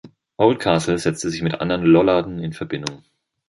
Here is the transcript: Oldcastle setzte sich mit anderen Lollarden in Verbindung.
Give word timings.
Oldcastle 0.37 0.97
setzte 0.97 1.29
sich 1.29 1.43
mit 1.43 1.61
anderen 1.61 1.83
Lollarden 1.83 2.39
in 2.39 2.53
Verbindung. 2.53 3.03